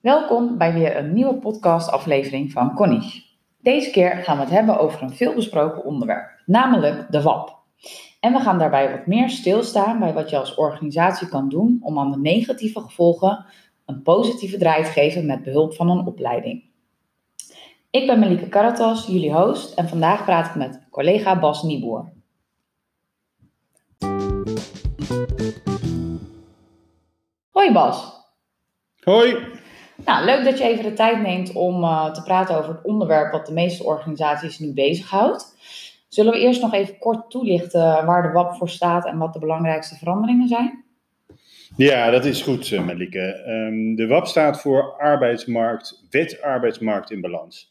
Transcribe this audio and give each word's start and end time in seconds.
Welkom 0.00 0.58
bij 0.58 0.72
weer 0.72 0.96
een 0.96 1.12
nieuwe 1.12 1.34
podcastaflevering 1.34 2.52
van 2.52 2.74
Connie. 2.74 3.24
Deze 3.60 3.90
keer 3.90 4.16
gaan 4.16 4.36
we 4.36 4.42
het 4.42 4.52
hebben 4.52 4.78
over 4.78 5.02
een 5.02 5.14
veelbesproken 5.14 5.84
onderwerp, 5.84 6.42
namelijk 6.46 7.06
de 7.10 7.22
WAP. 7.22 7.58
En 8.20 8.32
we 8.32 8.38
gaan 8.38 8.58
daarbij 8.58 8.90
wat 8.90 9.06
meer 9.06 9.30
stilstaan 9.30 9.98
bij 9.98 10.12
wat 10.12 10.30
je 10.30 10.38
als 10.38 10.54
organisatie 10.54 11.28
kan 11.28 11.48
doen 11.48 11.78
om 11.82 11.98
aan 11.98 12.10
de 12.10 12.18
negatieve 12.18 12.80
gevolgen 12.80 13.44
een 13.86 14.02
positieve 14.02 14.58
draai 14.58 14.84
te 14.84 14.90
geven 14.90 15.26
met 15.26 15.42
behulp 15.42 15.74
van 15.74 15.90
een 15.90 16.06
opleiding. 16.06 16.64
Ik 17.90 18.06
ben 18.06 18.18
Melike 18.18 18.48
Karatas, 18.48 19.06
jullie 19.06 19.32
host, 19.32 19.74
en 19.74 19.88
vandaag 19.88 20.24
praat 20.24 20.46
ik 20.46 20.54
met 20.54 20.86
collega 20.90 21.38
Bas 21.38 21.62
Nieboer. 21.62 22.12
Hoi 27.50 27.72
Bas. 27.72 28.14
Hoi. 29.02 29.64
Nou, 30.04 30.24
leuk 30.24 30.44
dat 30.44 30.58
je 30.58 30.64
even 30.64 30.84
de 30.84 30.92
tijd 30.92 31.22
neemt 31.22 31.52
om 31.52 31.82
uh, 31.82 32.12
te 32.12 32.22
praten 32.22 32.58
over 32.58 32.70
het 32.70 32.84
onderwerp 32.84 33.32
wat 33.32 33.46
de 33.46 33.52
meeste 33.52 33.84
organisaties 33.84 34.58
nu 34.58 34.72
bezighoudt. 34.72 35.54
Zullen 36.08 36.32
we 36.32 36.38
eerst 36.38 36.62
nog 36.62 36.72
even 36.72 36.98
kort 36.98 37.30
toelichten 37.30 38.06
waar 38.06 38.22
de 38.22 38.32
WAP 38.32 38.54
voor 38.54 38.68
staat 38.68 39.06
en 39.06 39.18
wat 39.18 39.32
de 39.32 39.38
belangrijkste 39.38 39.96
veranderingen 39.96 40.48
zijn? 40.48 40.84
Ja, 41.76 42.10
dat 42.10 42.24
is 42.24 42.42
goed, 42.42 42.70
uh, 42.70 42.84
Malike. 42.84 43.44
Um, 43.46 43.94
de 43.94 44.06
WAP 44.06 44.26
staat 44.26 44.60
voor 44.60 44.92
arbeidsmarkt, 44.98 46.06
wet 46.10 46.42
arbeidsmarkt 46.42 47.10
in 47.10 47.20
balans. 47.20 47.70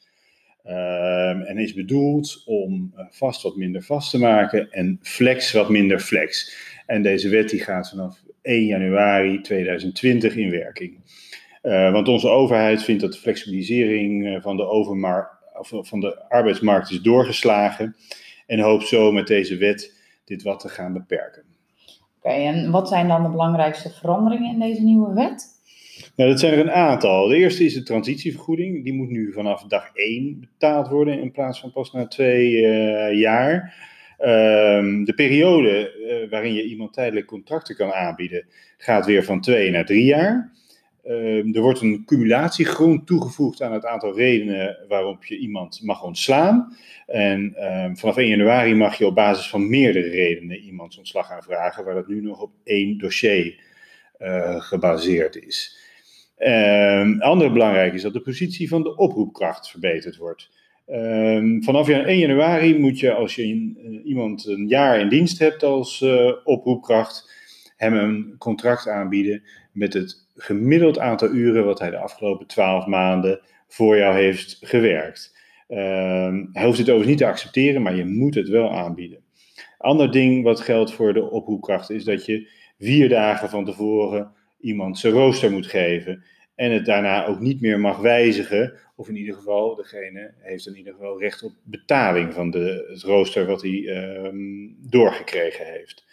Um, 0.66 1.42
en 1.42 1.58
is 1.58 1.74
bedoeld 1.74 2.44
om 2.46 2.94
uh, 2.96 3.06
vast 3.10 3.42
wat 3.42 3.56
minder 3.56 3.84
vast 3.84 4.10
te 4.10 4.20
maken 4.20 4.72
en 4.72 5.00
flex 5.02 5.52
wat 5.52 5.70
minder 5.70 6.00
flex. 6.00 6.56
En 6.86 7.02
deze 7.02 7.30
wet 7.30 7.50
die 7.50 7.64
gaat 7.64 7.90
vanaf 7.90 8.18
1 8.42 8.66
januari 8.66 9.42
2020 9.42 10.36
in 10.36 10.50
werking. 10.50 11.00
Uh, 11.66 11.92
want 11.92 12.08
onze 12.08 12.30
overheid 12.30 12.84
vindt 12.84 13.02
dat 13.02 13.14
de 13.14 13.20
flexibilisering 13.20 14.26
uh, 14.26 14.42
van 14.42 14.58
de, 14.58 14.68
overmar 14.68 15.30
of 15.60 15.72
van 15.88 16.00
de 16.00 16.30
arbeidsmarkt 16.30 16.92
is 16.92 17.02
doorgeslagen 17.02 17.96
en 18.48 18.60
hoopt 18.60 18.88
zo 18.88 19.12
met 19.12 19.28
deze 19.28 19.58
wet 19.58 19.94
dit 20.26 20.44
wat 20.44 20.60
te 20.60 20.70
gaan 20.70 20.94
beperken. 20.94 21.44
Oké, 22.18 22.28
okay, 22.34 22.46
en 22.46 22.72
wat 22.72 22.88
zijn 22.88 23.08
dan 23.08 23.24
de 23.24 23.30
belangrijkste 23.30 23.90
veranderingen 23.90 24.54
in 24.54 24.60
deze 24.60 24.82
nieuwe 24.82 25.14
wet? 25.14 25.54
Nou, 26.16 26.30
dat 26.30 26.40
zijn 26.40 26.54
er 26.54 26.60
een 26.60 26.72
aantal. 26.72 27.28
De 27.28 27.36
eerste 27.36 27.66
is 27.66 27.74
de 27.74 27.84
transitievergoeding. 27.84 28.84
Die 28.84 28.94
moet 28.94 29.10
nu 29.10 29.32
vanaf 29.34 29.64
dag 29.64 29.90
1 29.94 30.40
betaald 30.40 30.88
worden 30.88 31.20
in 31.20 31.32
plaats 31.32 31.60
van 31.60 31.72
pas 31.72 31.92
na 31.92 32.08
twee 32.08 32.52
uh, 32.52 33.20
jaar. 33.20 33.74
Um, 34.20 35.06
de 35.06 35.14
periode 35.14 35.94
uh, 36.00 36.30
waarin 36.30 36.54
je 36.54 36.64
iemand 36.64 36.94
tijdelijk 36.94 37.26
contracten 37.26 37.76
kan 37.76 37.94
aanbieden 37.94 38.46
gaat 38.78 39.06
weer 39.06 39.24
van 39.24 39.42
twee 39.42 39.72
naar 39.72 39.86
drie 39.86 40.06
jaar. 40.06 40.52
Uh, 41.08 41.56
er 41.56 41.62
wordt 41.62 41.82
een 41.82 42.04
cumulatiegrond 42.06 43.08
toegevoegd 43.08 43.62
aan 43.62 43.74
het 43.74 43.86
aantal 43.86 44.16
redenen 44.16 44.78
waarop 44.88 45.26
je 45.26 45.38
iemand 45.38 45.82
mag 45.84 46.04
ontslaan. 46.04 46.78
En 47.08 47.54
uh, 47.58 47.90
vanaf 47.94 48.18
1 48.18 48.30
januari 48.30 48.76
mag 48.76 48.98
je 48.98 49.06
op 49.06 49.16
basis 49.16 49.50
van 49.50 49.70
meerdere 49.70 50.10
redenen 50.10 50.58
iemands 50.58 50.98
ontslag 50.98 51.32
aanvragen, 51.32 51.86
waar 51.86 51.94
dat 51.94 52.08
nu 52.08 52.22
nog 52.22 52.42
op 52.42 52.52
één 52.64 52.98
dossier 52.98 53.60
uh, 54.20 54.62
gebaseerd 54.62 55.36
is. 55.36 55.78
Um, 56.38 57.22
ander 57.22 57.52
belangrijk 57.52 57.94
is 57.94 58.02
dat 58.02 58.14
de 58.14 58.22
positie 58.22 58.70
van 58.70 58.84
de 58.84 58.96
oproepkracht 58.96 59.70
verbeterd 59.70 60.18
wordt. 60.18 60.50
Vanaf 61.60 61.90
1 61.90 62.18
januari 62.18 62.80
moet 62.80 63.00
je, 63.00 63.14
als 63.14 63.36
je 63.36 63.46
uh, 63.48 64.06
iemand 64.06 64.48
een 64.48 64.68
jaar 64.68 65.00
in 65.00 65.10
dienst 65.10 65.40
hebt 65.40 65.64
als 65.64 66.02
uh, 66.02 66.32
oproepkracht, 66.44 67.32
hem 67.78 67.94
een 67.94 68.36
contract 68.38 68.88
aanbieden 68.88 69.44
met 69.76 69.94
het 69.94 70.28
gemiddeld 70.36 71.00
aantal 71.00 71.30
uren 71.30 71.66
wat 71.66 71.80
hij 71.80 71.90
de 71.90 71.98
afgelopen 71.98 72.48
12 72.48 72.86
maanden 72.86 73.40
voor 73.68 73.98
jou 73.98 74.16
heeft 74.16 74.58
gewerkt. 74.62 75.38
Um, 75.68 76.50
hij 76.54 76.66
hoeft 76.66 76.78
het 76.78 76.90
overigens 76.90 77.08
niet 77.08 77.18
te 77.18 77.26
accepteren, 77.26 77.82
maar 77.82 77.96
je 77.96 78.06
moet 78.06 78.36
het 78.36 78.50
wel 78.50 78.72
aanbieden. 78.72 79.24
Ander 79.78 80.12
ding 80.12 80.44
wat 80.44 80.60
geldt 80.60 80.94
voor 80.94 81.14
de 81.14 81.30
oproepkracht 81.30 81.90
is 81.90 82.04
dat 82.04 82.26
je 82.26 82.50
vier 82.80 83.10
dagen 83.10 83.50
van 83.50 83.66
tevoren 83.66 84.32
iemand 84.60 85.00
zijn 85.00 85.14
rooster 85.14 85.52
moet 85.52 85.68
geven 85.68 86.24
en 86.56 86.72
het 86.72 86.86
daarna 86.86 87.26
ook 87.26 87.40
niet 87.40 87.62
meer 87.62 87.80
mag 87.80 87.98
wijzigen. 87.98 88.74
Of 88.96 89.10
in 89.10 89.16
ieder 89.16 89.36
geval, 89.36 89.76
degene 89.76 90.34
heeft 90.38 90.68
in 90.68 90.78
ieder 90.78 90.94
geval 90.94 91.20
recht 91.20 91.44
op 91.44 91.54
betaling 91.64 92.34
van 92.34 92.52
de, 92.52 92.86
het 92.90 93.04
rooster 93.04 93.46
wat 93.46 93.62
hij 93.62 93.84
um, 94.26 94.78
doorgekregen 94.90 95.66
heeft. 95.66 96.05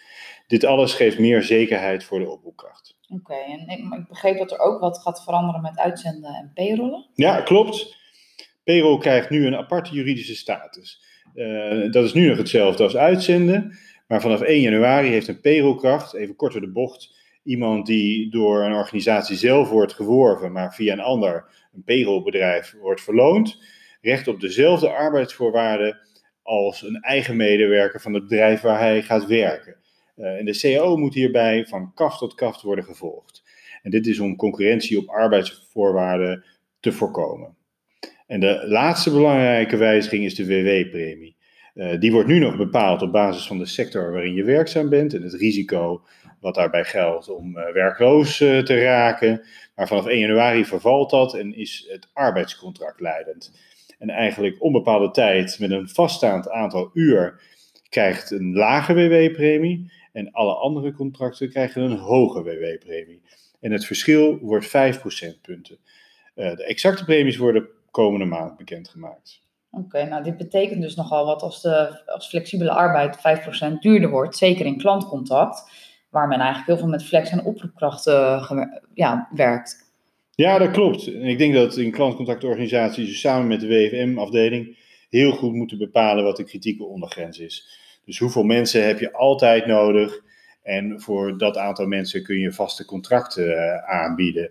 Dit 0.52 0.64
alles 0.64 0.94
geeft 0.94 1.18
meer 1.18 1.42
zekerheid 1.42 2.04
voor 2.04 2.18
de 2.18 2.30
oproepkracht. 2.30 2.96
Oké, 3.08 3.20
okay, 3.20 3.44
en 3.44 3.68
ik, 3.68 3.98
ik, 3.98 4.08
begreep 4.08 4.38
dat 4.38 4.50
er 4.50 4.58
ook 4.58 4.80
wat 4.80 4.98
gaat 4.98 5.22
veranderen 5.22 5.62
met 5.62 5.78
uitzenden 5.78 6.34
en 6.34 6.50
payrollen. 6.54 7.06
Ja, 7.14 7.40
klopt. 7.40 7.96
Payroll 8.64 8.98
krijgt 8.98 9.30
nu 9.30 9.46
een 9.46 9.56
aparte 9.56 9.94
juridische 9.94 10.34
status. 10.34 11.04
Uh, 11.34 11.92
dat 11.92 12.04
is 12.04 12.12
nu 12.12 12.28
nog 12.28 12.36
hetzelfde 12.36 12.82
als 12.82 12.96
uitzenden. 12.96 13.78
Maar 14.06 14.20
vanaf 14.20 14.40
1 14.40 14.60
januari 14.60 15.08
heeft 15.08 15.28
een 15.28 15.40
payrollkracht, 15.40 16.14
even 16.14 16.36
kort 16.36 16.52
door 16.52 16.60
de 16.60 16.72
bocht, 16.72 17.16
iemand 17.44 17.86
die 17.86 18.30
door 18.30 18.64
een 18.64 18.74
organisatie 18.74 19.36
zelf 19.36 19.70
wordt 19.70 19.92
geworven, 19.92 20.52
maar 20.52 20.74
via 20.74 20.92
een 20.92 21.00
ander, 21.00 21.44
een 21.74 21.84
payrollbedrijf, 21.84 22.74
wordt 22.80 23.00
verloond, 23.00 23.62
recht 24.00 24.28
op 24.28 24.40
dezelfde 24.40 24.90
arbeidsvoorwaarden 24.90 25.98
als 26.42 26.82
een 26.82 27.00
eigen 27.00 27.36
medewerker 27.36 28.00
van 28.00 28.14
het 28.14 28.22
bedrijf 28.22 28.60
waar 28.60 28.78
hij 28.78 29.02
gaat 29.02 29.26
werken. 29.26 29.80
Uh, 30.22 30.38
en 30.38 30.44
de 30.44 30.58
CAO 30.58 30.96
moet 30.96 31.14
hierbij 31.14 31.66
van 31.66 31.94
kaft 31.94 32.18
tot 32.18 32.34
kaft 32.34 32.62
worden 32.62 32.84
gevolgd. 32.84 33.42
En 33.82 33.90
dit 33.90 34.06
is 34.06 34.18
om 34.18 34.36
concurrentie 34.36 34.98
op 34.98 35.08
arbeidsvoorwaarden 35.08 36.44
te 36.80 36.92
voorkomen. 36.92 37.56
En 38.26 38.40
de 38.40 38.64
laatste 38.66 39.10
belangrijke 39.10 39.76
wijziging 39.76 40.24
is 40.24 40.34
de 40.34 40.46
WW-premie. 40.46 41.36
Uh, 41.74 42.00
die 42.00 42.12
wordt 42.12 42.28
nu 42.28 42.38
nog 42.38 42.56
bepaald 42.56 43.02
op 43.02 43.12
basis 43.12 43.46
van 43.46 43.58
de 43.58 43.66
sector 43.66 44.12
waarin 44.12 44.34
je 44.34 44.44
werkzaam 44.44 44.88
bent 44.88 45.14
en 45.14 45.22
het 45.22 45.34
risico 45.34 46.02
wat 46.40 46.54
daarbij 46.54 46.84
geldt 46.84 47.28
om 47.28 47.56
uh, 47.56 47.72
werkloos 47.72 48.36
te 48.36 48.80
raken. 48.82 49.46
Maar 49.74 49.88
vanaf 49.88 50.06
1 50.06 50.18
januari 50.18 50.64
vervalt 50.64 51.10
dat 51.10 51.34
en 51.34 51.56
is 51.56 51.86
het 51.88 52.08
arbeidscontract 52.12 53.00
leidend. 53.00 53.52
En 53.98 54.10
eigenlijk 54.10 54.62
onbepaalde 54.62 55.10
tijd 55.10 55.58
met 55.58 55.70
een 55.70 55.88
vaststaand 55.88 56.50
aantal 56.50 56.90
uur 56.94 57.40
krijgt 57.88 58.30
een 58.30 58.52
lage 58.52 58.94
WW-premie 58.94 59.92
en 60.12 60.30
alle 60.30 60.54
andere 60.54 60.92
contracten 60.92 61.50
krijgen 61.50 61.82
een 61.82 61.98
hoge 61.98 62.42
WW-premie. 62.42 63.22
En 63.60 63.72
het 63.72 63.84
verschil 63.84 64.38
wordt 64.38 64.66
5 64.66 65.00
procentpunten. 65.00 65.78
Uh, 66.34 66.56
de 66.56 66.64
exacte 66.64 67.04
premies 67.04 67.36
worden 67.36 67.68
komende 67.90 68.24
maand 68.24 68.56
bekendgemaakt. 68.56 69.40
Oké, 69.70 69.84
okay, 69.84 70.08
nou 70.08 70.22
dit 70.22 70.36
betekent 70.36 70.82
dus 70.82 70.94
nogal 70.94 71.26
wat 71.26 71.42
als, 71.42 71.62
de, 71.62 72.02
als 72.06 72.28
flexibele 72.28 72.70
arbeid 72.70 73.16
5% 73.16 73.78
duurder 73.80 74.10
wordt, 74.10 74.36
zeker 74.36 74.66
in 74.66 74.78
klantcontact, 74.78 75.70
waar 76.10 76.28
men 76.28 76.38
eigenlijk 76.38 76.68
heel 76.68 76.78
veel 76.78 76.88
met 76.88 77.04
flex- 77.04 77.30
en 77.30 77.44
oproepkrachten 77.44 78.40
ja, 78.94 79.28
werkt. 79.34 79.90
Ja, 80.34 80.58
dat 80.58 80.70
klopt. 80.70 81.06
En 81.06 81.26
ik 81.26 81.38
denk 81.38 81.54
dat 81.54 81.76
in 81.76 81.90
klantcontactorganisaties 81.90 83.20
samen 83.20 83.46
met 83.46 83.60
de 83.60 83.68
WFM-afdeling 83.68 84.76
heel 85.08 85.32
goed 85.32 85.52
moeten 85.52 85.78
bepalen 85.78 86.24
wat 86.24 86.36
de 86.36 86.44
kritieke 86.44 86.84
ondergrens 86.84 87.38
is. 87.38 87.80
Dus 88.04 88.18
hoeveel 88.18 88.42
mensen 88.42 88.86
heb 88.86 88.98
je 88.98 89.12
altijd 89.12 89.66
nodig? 89.66 90.20
En 90.62 91.00
voor 91.00 91.38
dat 91.38 91.56
aantal 91.56 91.86
mensen 91.86 92.22
kun 92.22 92.38
je 92.38 92.52
vaste 92.52 92.84
contracten 92.84 93.46
uh, 93.46 93.76
aanbieden. 93.76 94.50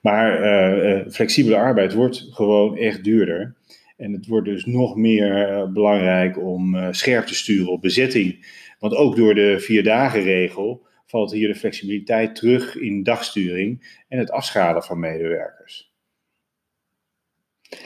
Maar 0.00 0.42
uh, 0.42 1.08
flexibele 1.10 1.56
arbeid 1.56 1.92
wordt 1.92 2.26
gewoon 2.30 2.76
echt 2.76 3.04
duurder. 3.04 3.54
En 3.96 4.12
het 4.12 4.26
wordt 4.26 4.46
dus 4.46 4.64
nog 4.64 4.96
meer 4.96 5.72
belangrijk 5.72 6.38
om 6.38 6.92
scherp 6.94 7.26
te 7.26 7.34
sturen 7.34 7.72
op 7.72 7.82
bezetting. 7.82 8.46
Want 8.78 8.94
ook 8.94 9.16
door 9.16 9.34
de 9.34 9.60
vier 9.60 9.82
dagen 9.82 10.22
regel 10.22 10.86
valt 11.06 11.32
hier 11.32 11.48
de 11.48 11.54
flexibiliteit 11.54 12.34
terug 12.34 12.76
in 12.76 13.02
dagsturing 13.02 14.00
en 14.08 14.18
het 14.18 14.30
afschalen 14.30 14.82
van 14.82 14.98
medewerkers. 14.98 15.92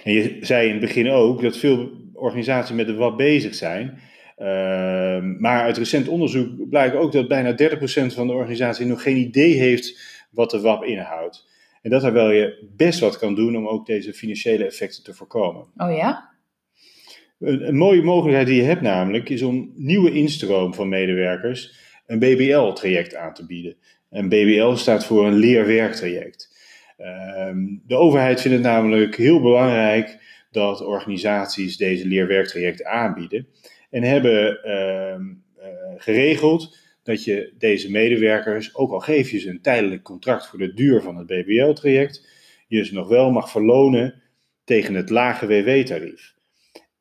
En 0.05 0.13
je 0.13 0.37
zei 0.41 0.67
in 0.67 0.73
het 0.73 0.81
begin 0.81 1.11
ook 1.11 1.43
dat 1.43 1.57
veel 1.57 1.91
organisaties 2.13 2.77
met 2.77 2.87
de 2.87 2.95
wat 2.95 3.17
bezig 3.17 3.55
zijn. 3.55 3.99
Uh, 4.43 5.39
maar 5.39 5.63
uit 5.63 5.77
recent 5.77 6.09
onderzoek 6.09 6.69
blijkt 6.69 6.97
ook 6.97 7.13
dat 7.13 7.29
bijna 7.29 7.53
30% 7.53 8.15
van 8.15 8.27
de 8.27 8.33
organisatie 8.33 8.87
nog 8.87 9.03
geen 9.03 9.17
idee 9.17 9.55
heeft 9.55 10.01
wat 10.31 10.51
de 10.51 10.61
WAP 10.61 10.85
inhoudt. 10.85 11.49
En 11.83 11.91
dat 11.91 12.01
terwijl 12.01 12.31
je 12.31 12.69
best 12.77 13.01
wat 13.01 13.19
kan 13.19 13.35
doen 13.35 13.57
om 13.57 13.69
ook 13.69 13.87
deze 13.87 14.15
financiële 14.15 14.65
effecten 14.65 15.03
te 15.03 15.15
voorkomen. 15.15 15.67
Oh 15.77 15.97
ja? 15.97 16.31
Een, 17.39 17.69
een 17.69 17.77
mooie 17.77 18.03
mogelijkheid 18.03 18.47
die 18.47 18.57
je 18.57 18.63
hebt 18.63 18.81
namelijk 18.81 19.29
is 19.29 19.43
om 19.43 19.73
nieuwe 19.75 20.13
instroom 20.13 20.75
van 20.75 20.89
medewerkers 20.89 21.81
een 22.07 22.19
BBL-traject 22.19 23.15
aan 23.15 23.35
te 23.35 23.47
bieden. 23.47 23.77
En 24.11 24.29
BBL 24.29 24.75
staat 24.75 25.07
voor 25.07 25.27
een 25.27 25.35
leerwerktraject. 25.35 26.51
Um, 27.49 27.83
de 27.87 27.97
overheid 27.97 28.41
vindt 28.41 28.57
het 28.57 28.67
namelijk 28.67 29.17
heel 29.17 29.41
belangrijk 29.41 30.19
dat 30.51 30.85
organisaties 30.85 31.77
deze 31.77 32.07
leerwerktraject 32.07 32.85
aanbieden. 32.85 33.47
En 33.93 34.03
hebben 34.03 34.61
uh, 34.65 35.15
uh, 35.59 35.75
geregeld 35.97 36.79
dat 37.03 37.25
je 37.25 37.53
deze 37.59 37.91
medewerkers, 37.91 38.75
ook 38.75 38.93
al 38.93 39.01
geef 39.01 39.31
je 39.31 39.39
ze 39.39 39.49
een 39.49 39.63
tijdelijk 39.63 40.03
contract 40.03 40.47
voor 40.47 40.59
de 40.59 40.75
duur 40.75 41.03
van 41.03 41.17
het 41.17 41.27
BBL-traject, 41.27 42.29
je 42.69 42.85
ze 42.85 42.95
nog 42.95 43.09
wel 43.09 43.31
mag 43.31 43.51
verlonen 43.51 44.23
tegen 44.65 44.95
het 44.95 45.11
lage 45.11 45.47
WW-tarief. 45.47 46.35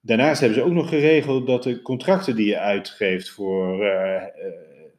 Daarnaast 0.02 0.40
hebben 0.40 0.60
ze 0.60 0.66
ook 0.66 0.74
nog 0.74 0.90
geregeld 0.90 1.48
dat 1.48 1.64
de 1.64 1.82
contracten 1.82 2.36
die 2.36 2.46
je 2.46 2.60
uitgeeft 2.60 3.30
voor, 3.30 3.86
eh, 3.86 4.16
eh, 4.16 4.24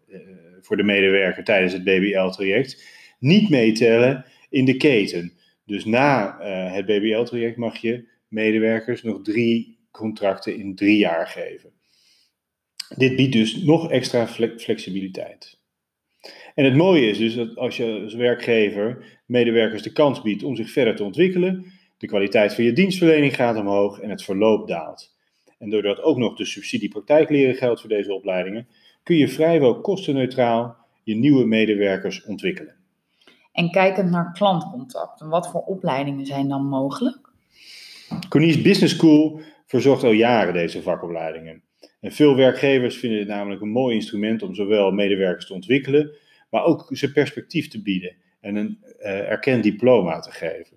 eh, 0.08 0.20
voor 0.60 0.76
de 0.76 0.82
medewerker 0.82 1.44
tijdens 1.44 1.72
het 1.72 1.84
BBL-traject 1.84 2.84
niet 3.18 3.50
meetellen 3.50 4.24
in 4.50 4.64
de 4.64 4.76
keten. 4.76 5.32
Dus 5.66 5.84
na 5.84 6.38
het 6.72 6.86
BBL-traject 6.86 7.56
mag 7.56 7.76
je 7.76 8.08
medewerkers 8.28 9.02
nog 9.02 9.22
drie 9.22 9.78
contracten 9.90 10.56
in 10.56 10.74
drie 10.74 10.96
jaar 10.96 11.26
geven. 11.26 11.72
Dit 12.96 13.16
biedt 13.16 13.32
dus 13.32 13.56
nog 13.56 13.90
extra 13.90 14.26
flexibiliteit. 14.56 15.60
En 16.54 16.64
het 16.64 16.74
mooie 16.74 17.08
is 17.08 17.18
dus 17.18 17.34
dat 17.34 17.56
als 17.56 17.76
je 17.76 18.00
als 18.02 18.14
werkgever 18.14 19.20
medewerkers 19.26 19.82
de 19.82 19.92
kans 19.92 20.22
biedt 20.22 20.42
om 20.42 20.56
zich 20.56 20.70
verder 20.70 20.96
te 20.96 21.04
ontwikkelen, 21.04 21.64
de 21.98 22.06
kwaliteit 22.06 22.54
van 22.54 22.64
je 22.64 22.72
dienstverlening 22.72 23.34
gaat 23.34 23.56
omhoog 23.56 24.00
en 24.00 24.10
het 24.10 24.22
verloop 24.22 24.68
daalt. 24.68 25.14
En 25.58 25.70
doordat 25.70 26.02
ook 26.02 26.16
nog 26.16 26.36
de 26.36 26.44
subsidie 26.44 26.88
praktijkleren 26.88 27.54
geldt 27.54 27.80
voor 27.80 27.88
deze 27.88 28.14
opleidingen, 28.14 28.66
kun 29.02 29.16
je 29.16 29.28
vrijwel 29.28 29.80
kostenneutraal 29.80 30.76
je 31.02 31.14
nieuwe 31.14 31.44
medewerkers 31.44 32.24
ontwikkelen. 32.24 32.74
En 33.52 33.70
kijkend 33.70 34.10
naar 34.10 34.32
klantcontact, 34.32 35.20
wat 35.20 35.50
voor 35.50 35.60
opleidingen 35.60 36.26
zijn 36.26 36.48
dan 36.48 36.66
mogelijk? 36.66 37.30
Cornice 38.28 38.62
Business 38.62 38.94
School 38.94 39.40
verzorgt 39.66 40.04
al 40.04 40.10
jaren 40.10 40.52
deze 40.52 40.82
vakopleidingen. 40.82 41.62
En 42.02 42.12
veel 42.12 42.36
werkgevers 42.36 42.96
vinden 42.96 43.18
het 43.18 43.28
namelijk 43.28 43.60
een 43.60 43.70
mooi 43.70 43.94
instrument 43.94 44.42
om 44.42 44.54
zowel 44.54 44.90
medewerkers 44.90 45.46
te 45.46 45.54
ontwikkelen, 45.54 46.10
maar 46.50 46.64
ook 46.64 46.88
ze 46.90 47.12
perspectief 47.12 47.68
te 47.68 47.82
bieden 47.82 48.14
en 48.40 48.56
een 48.56 48.78
uh, 49.00 49.30
erkend 49.30 49.62
diploma 49.62 50.20
te 50.20 50.30
geven. 50.30 50.76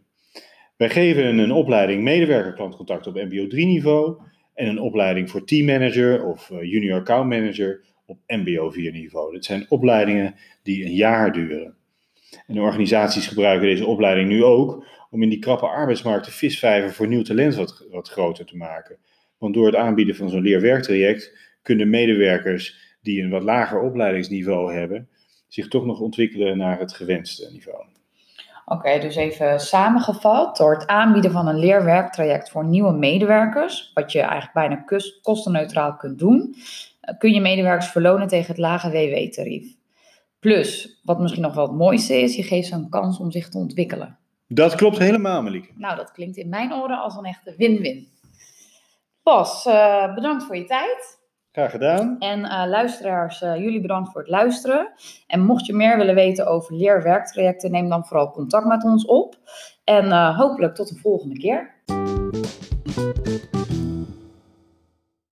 Wij 0.78 0.90
geven 0.90 1.38
een 1.38 1.52
opleiding 1.52 2.04
medewerker 2.04 2.54
klantcontact 2.54 3.08
op 3.08 3.14
MBO 3.14 3.48
3 3.48 3.66
niveau 3.66 4.22
en 4.54 4.68
een 4.68 4.80
opleiding 4.80 5.30
voor 5.30 5.46
teammanager 5.46 6.26
of 6.26 6.52
eh, 6.52 6.62
junior 6.62 7.00
account 7.00 7.30
manager 7.30 7.84
op 8.06 8.18
MBO 8.28 8.70
4 8.70 8.92
niveau. 8.92 9.34
Dit 9.34 9.46
zijn 9.46 9.66
opleidingen 9.70 10.36
die 10.64 10.86
een 10.86 10.94
jaar 10.94 11.34
duren. 11.34 11.76
En 12.48 12.56
de 12.56 12.62
organisaties 12.62 13.28
gebruiken 13.28 13.68
deze 13.68 13.86
opleiding 13.86 14.30
nu 14.30 14.44
ook 14.44 14.86
om 15.10 15.24
in 15.24 15.30
die 15.30 15.40
krappe 15.40 15.66
arbeidsmarkt 15.68 16.26
de 16.26 16.32
visvijver 16.32 16.94
voor 16.94 17.08
nieuw 17.08 17.24
talent 17.24 17.56
wat, 17.56 17.86
wat 17.92 18.10
groter 18.10 18.46
te 18.46 18.58
maken. 18.58 18.98
Want 19.46 19.58
door 19.58 19.66
het 19.66 19.76
aanbieden 19.76 20.16
van 20.16 20.30
zo'n 20.30 20.42
leerwerktraject 20.42 21.38
kunnen 21.62 21.90
medewerkers 21.90 22.98
die 23.02 23.24
een 23.24 23.30
wat 23.30 23.44
lager 23.44 23.82
opleidingsniveau 23.82 24.74
hebben, 24.74 25.10
zich 25.48 25.68
toch 25.68 25.86
nog 25.86 26.00
ontwikkelen 26.00 26.58
naar 26.58 26.80
het 26.80 26.94
gewenste 26.94 27.50
niveau. 27.52 27.86
Oké, 28.66 29.00
dus 29.00 29.16
even 29.16 29.60
samengevat. 29.60 30.58
Door 30.58 30.74
het 30.74 30.88
aanbieden 30.88 31.32
van 31.32 31.48
een 31.48 31.60
leerwerktraject 31.60 32.50
voor 32.50 32.66
nieuwe 32.66 32.92
medewerkers, 32.92 33.92
wat 33.94 34.12
je 34.12 34.20
eigenlijk 34.20 34.54
bijna 34.54 34.86
kostenneutraal 35.22 35.96
kunt 35.96 36.20
doen, 36.20 36.56
eh, 37.02 37.18
kun 37.18 37.32
je 37.32 37.42
medewerkers 37.42 37.88
verlonen 37.88 38.28
tegen 38.28 38.48
het 38.48 38.58
lage 38.58 38.90
WW-tarief. 38.90 39.76
Plus, 40.40 41.00
wat 41.04 41.20
misschien 41.20 41.42
nog 41.42 41.56
wel 41.56 41.68
het 41.68 41.78
mooiste 41.78 42.22
is, 42.22 42.36
je 42.36 42.44
geeft 42.44 42.68
ze 42.68 42.74
een 42.74 42.90
kans 42.90 43.20
om 43.20 43.32
zich 43.32 43.50
te 43.50 43.58
ontwikkelen. 43.58 44.18
Dat 44.48 44.76
klopt 44.76 44.98
helemaal, 44.98 45.42
Malieke. 45.42 45.72
Nou, 45.76 45.96
dat 45.96 46.12
klinkt 46.12 46.38
in 46.38 46.50
mijn 46.50 46.74
oren 46.74 47.02
als 47.02 47.16
een 47.16 47.26
echte 47.26 47.54
win-win. 47.58 48.14
Bas, 49.26 49.66
uh, 49.66 50.14
bedankt 50.14 50.44
voor 50.44 50.56
je 50.56 50.66
tijd. 50.66 51.20
Graag 51.52 51.72
gedaan. 51.72 52.16
En 52.20 52.40
uh, 52.40 52.64
luisteraars, 52.68 53.42
uh, 53.42 53.56
jullie 53.56 53.82
bedankt 53.82 54.12
voor 54.12 54.22
het 54.22 54.30
luisteren. 54.30 54.92
En 55.28 55.40
mocht 55.40 55.66
je 55.66 55.74
meer 55.74 55.98
willen 55.98 56.16
weten 56.16 56.48
over 56.48 56.76
leerwerktrajecten, 56.76 57.72
neem 57.72 57.90
dan 57.90 58.06
vooral 58.06 58.32
contact 58.32 58.66
met 58.66 58.84
ons 58.84 59.06
op. 59.06 59.36
En 59.84 60.34
hopelijk 60.36 60.76
tot 60.76 60.90
de 60.90 60.96
volgende 60.96 61.38
keer. 61.38 61.74